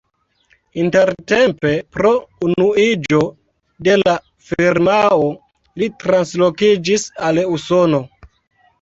Intertempe 0.83 1.73
pro 1.97 2.13
unuiĝo 2.47 3.21
de 3.89 3.99
la 4.05 4.17
firmao 4.51 5.31
li 5.83 5.93
translokiĝis 6.07 7.11
al 7.31 7.47
Usono. 7.57 8.07